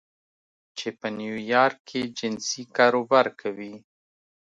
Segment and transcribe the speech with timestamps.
[0.77, 3.75] چې په نیویارک کې جنسي کاروبار کوي